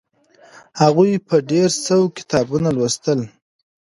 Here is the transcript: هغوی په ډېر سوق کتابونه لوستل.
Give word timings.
هغوی 0.81 1.11
په 1.27 1.35
ډېر 1.51 1.69
سوق 1.85 2.09
کتابونه 2.17 2.69
لوستل. 2.77 3.19